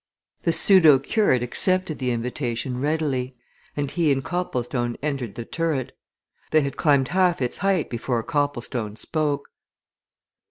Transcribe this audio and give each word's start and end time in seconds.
The 0.41 0.51
pseudo 0.51 0.97
curate 0.97 1.43
accepted 1.43 1.99
the 1.99 2.09
invitation 2.09 2.81
readily, 2.81 3.35
and 3.77 3.91
he 3.91 4.11
and 4.11 4.23
Copplestone 4.23 4.97
entered 5.03 5.35
the 5.35 5.45
turret. 5.45 5.95
They 6.49 6.61
had 6.61 6.75
climbed 6.75 7.09
half 7.09 7.39
its 7.39 7.59
height 7.59 7.87
before 7.87 8.23
Copplestone 8.23 8.95
spoke. 8.95 9.49